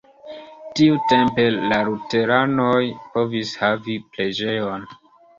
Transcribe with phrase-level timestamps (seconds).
[0.77, 1.43] Tiutempe
[1.73, 2.79] la luteranoj
[3.17, 4.89] povis havi preĝejon.